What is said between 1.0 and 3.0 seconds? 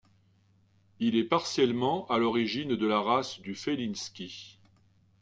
est partiellement à l'origine de la